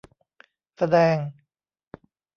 [0.77, 1.15] แสดง